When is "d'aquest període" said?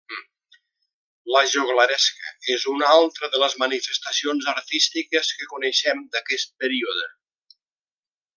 6.17-7.09